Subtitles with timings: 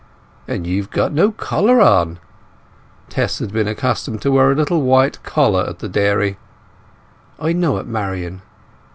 [0.47, 2.17] "And you've got no collar on"
[3.07, 6.39] (Tess had been accustomed to wear a little white collar at the dairy).
[7.39, 8.41] "I know it, Marian."